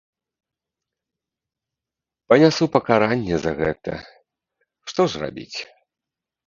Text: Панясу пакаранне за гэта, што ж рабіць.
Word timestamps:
Панясу 2.33 2.65
пакаранне 2.77 3.35
за 3.47 3.51
гэта, 3.61 3.93
што 4.93 5.01
ж 5.13 5.27
рабіць. 5.27 5.59